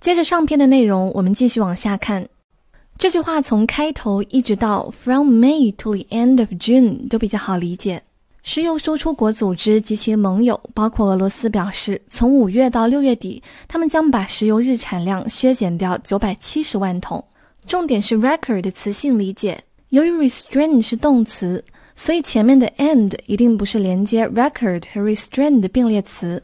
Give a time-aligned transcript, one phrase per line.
[0.00, 2.26] 接着上篇的内容，我们继续往下看。
[2.98, 8.02] 这句话从开头一直到 From May to the end of June 都比较好理解。
[8.42, 17.22] 石油输出国组织及其盟友，包括俄罗斯，表示从五月到六月底，他们将把石油日产量削减掉九百七十万桶。
[17.66, 19.60] 重点是 record 的词性理解。
[19.88, 21.62] 由于 restrain 是动词，
[21.96, 26.40] 所以前面的 end 一定不是连接 record 和 restrain 的并列词。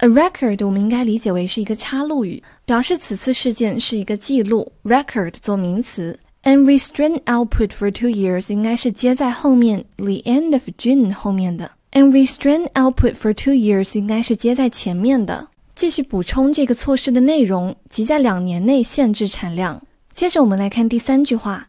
[0.00, 4.70] A record 我们应该理解为是一个插入语，表示此次事件是一个记录。
[4.84, 13.32] record 做名词，and restrain output for two years 应该是接在后面 the end of June 后面的，and restrain output for
[13.32, 15.48] two years 应该是接在前面的。
[15.74, 19.82] 继续补充这个措施的内容，即在两年内限制产量。
[20.12, 21.66] 接着我们来看第三句话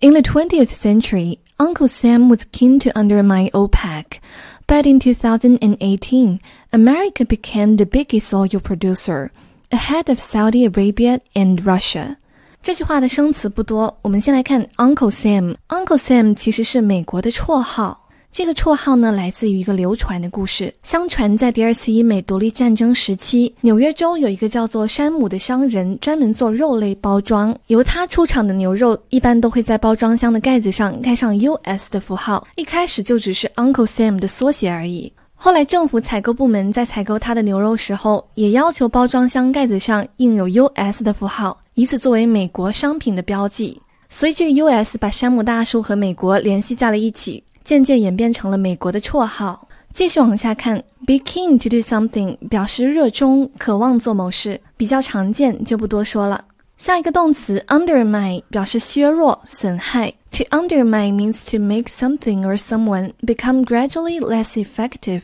[0.00, 4.19] ：In the twentieth century, Uncle Sam was keen to undermine OPEC.
[4.67, 6.39] But in 2018,
[6.71, 9.29] America became the biggest oil producer,
[9.71, 12.17] ahead of Saudi Arabia and Russia.
[12.63, 17.98] 这句话的生词不多，我们先来看 Uncle Sam。Uncle Sam 其实是美国的绰号。
[18.32, 20.72] 这个绰号呢，来自于一个流传的故事。
[20.84, 27.54] 相传，在第二次英美独立战争时期，纽约州有一个叫做山姆的商人，专门做肉类包装。
[27.66, 31.90] 由他出厂的牛肉，一般都会在包装箱的盖子上盖上 U.S.
[31.90, 32.46] 的符号。
[32.54, 35.12] 一开始就只是 Uncle Sam 的缩写而已。
[35.34, 41.02] 后来，政府采购部门在采购他的牛肉时候，也要求包装箱盖子上印有 U.S.
[41.02, 43.82] 的符号，以此作为美国商品的标记。
[44.08, 44.96] 所以，这个 U.S.
[44.98, 47.42] 把山姆大叔和美国联系在了一起。
[47.64, 49.66] 渐渐演变成了美国的绰号。
[49.92, 56.44] 继续往下看，be keen to do something 表示热衷、渴望做某事，比较常见，就不多说了。
[56.78, 60.14] 下一个动词 undermine 表示削弱、损害。
[60.30, 65.22] To undermine means to make something or someone become gradually less effective。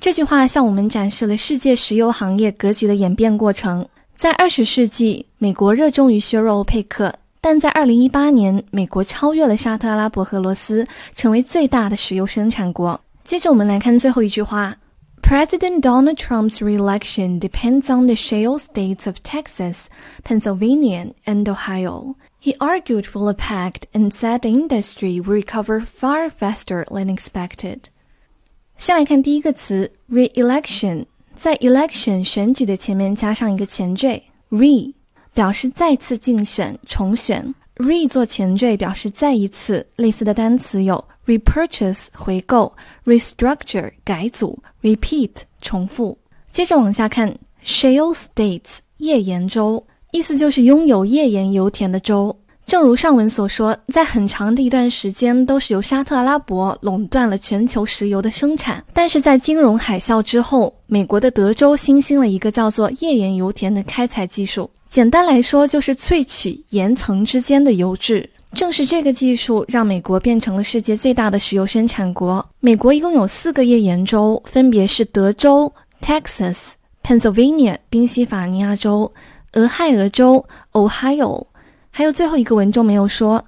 [0.00, 3.86] 这句话向我们展示了世界石油行业格局的演变过程。
[4.16, 7.14] 在二十世纪，美国热衷于削弱欧佩克。
[7.41, 12.99] 但在二零一八年，美国超越了沙特阿拉伯和俄罗斯，成为最大的石油生产国。
[13.23, 14.75] 接着我们来看最后一句话：
[15.21, 19.85] President Donald Trump's reelection depends on the shale states of Texas,
[20.23, 22.15] Pennsylvania, and Ohio.
[22.39, 27.79] He argued for the pact and said the industry will recover far faster than expected.
[28.77, 31.05] 先来看第一个词 reelection，
[31.35, 34.93] 在 election 选举的前面加上一个前缀 re。
[35.34, 39.86] 表示再次竞选、重选，re 做前缀表示再一次。
[39.96, 42.72] 类似的单词有 repurchase 回购
[43.04, 46.16] ，restructure 改组，repeat 重复。
[46.50, 47.34] 接着往下看
[47.64, 52.36] ，shale states 页岩州，意思就是拥有页岩油田的州。
[52.72, 58.82] 正如上文所说，在很长的一段时间都是由沙特阿拉伯垄断了全球石油的生产。
[58.94, 64.70] 但是在金融海啸之后，美国的德州新兴了一个叫做页岩油田的开采技术。
[64.88, 68.26] 简单来说，就是萃取岩层之间的油质。
[68.54, 72.42] 正是这个技术，让美国变成了世界最大的石油生产国。
[72.60, 76.56] 美国一共有四个页岩州，分别是德州 （Texas）、
[77.02, 79.12] Pennsylvania（ 宾夕法尼亚州）、
[79.52, 81.44] 俄亥俄州 （Ohio），
[81.94, 83.44] 还有最后一个文中没有说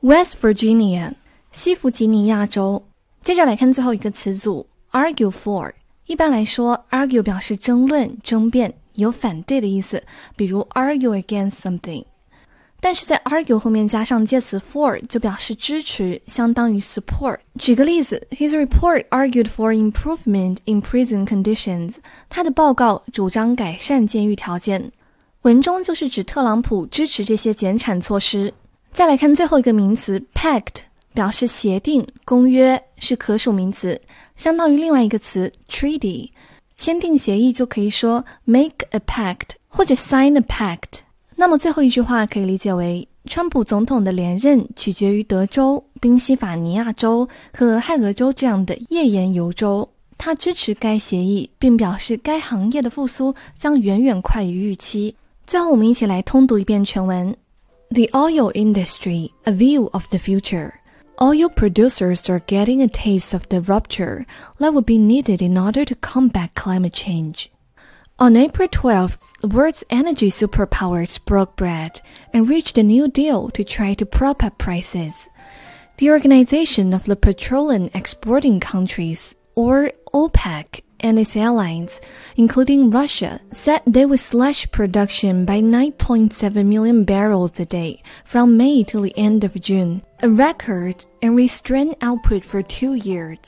[0.00, 1.10] West Virginia（
[1.52, 2.84] 西弗吉尼亚州）。
[3.24, 5.72] 接着来看最后一个词组 “argue for”。
[6.04, 8.74] 一般来说，argue 表示争论、争辩。
[8.92, 10.02] 有反对的意思，
[10.36, 12.04] 比如 argue against something。
[12.80, 17.38] 但是在 argue 后面加上介词 for 就表示支持，相当于 support。
[17.58, 21.94] 举个例子，His report argued for improvement in prison conditions。
[22.28, 24.92] 他的报告主张改善监狱条件。
[25.48, 28.52] 文中就是指特朗普支持这些减产措施。
[28.92, 30.82] 再来看最后一个名词 pact，
[31.14, 33.98] 表示协定、公约，是可数名词，
[34.36, 36.28] 相当于另外一个词 treaty。
[36.76, 41.00] 签订协议就可以说 make a pact 或者 sign a pact。
[41.34, 47.26] 那么最后一句话可以理解为，川普总统的连任取决于德州、宾夕法尼亚州
[47.56, 49.88] 和俄亥俄州这样的页岩油州。
[50.18, 55.14] 他支持该协议，并表示该行业的复苏将远远快于预期。
[55.47, 57.35] 最后，我们一起来通读一遍全文：
[57.89, 60.71] The oil industry, a view of the future.
[61.21, 64.25] Oil producers are getting a taste of the rupture
[64.57, 67.49] that would be needed in order to combat climate change.
[68.17, 72.01] On April 12th, the world's energy superpowers broke bread
[72.33, 75.13] and reached a new deal to try to prop up prices.
[75.97, 82.00] The Organization of the Petroleum Exporting Countries, or OPEC, and its allies,
[82.36, 88.82] including Russia, said they would slash production by 9.7 million barrels a day from May
[88.84, 93.38] till the end of June, a record and restrain output for two years.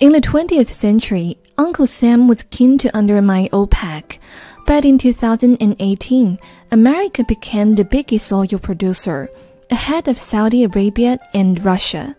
[0.00, 4.18] In the 20th century, Uncle Sam was keen to undermine OPEC,
[4.66, 6.38] But in 2018,
[6.70, 9.28] America became the biggest oil producer,
[9.70, 12.16] ahead of Saudi Arabia and Russia.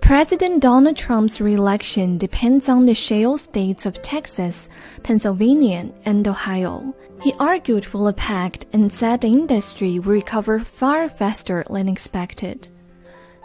[0.00, 4.68] President Donald Trump's reelection depends on the shale states of Texas,
[5.02, 6.92] Pennsylvania, and Ohio.
[7.20, 12.58] He argued for a pact and said the industry will recover far faster than expected.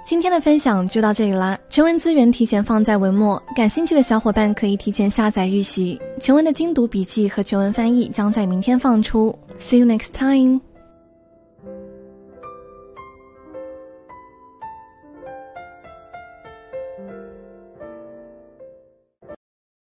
[0.04, 6.00] 今天的分享就到这里啦，全文资源提前放在文末，感兴趣的小伙伴可以提前下载预习。
[6.20, 9.38] 全文的精读笔记和全文翻译将在明天放出。
[9.60, 10.62] See you next time.